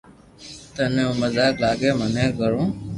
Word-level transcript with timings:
ٿني 0.75 1.03
تو 1.07 1.13
مزاق 1.21 1.53
لاگي 1.63 1.89
مني 1.99 2.25
گھڙو 2.39 2.63